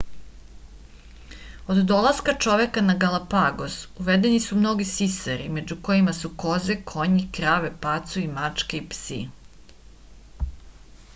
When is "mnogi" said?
4.61-4.87